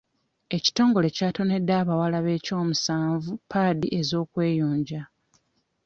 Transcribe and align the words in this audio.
Ekitongole 0.57 1.07
kyatonedde 1.15 1.73
abawala 1.81 2.17
be 2.25 2.35
ky'omusanvu 2.45 3.31
paadi 3.51 3.87
ez'okweyonja. 3.99 5.01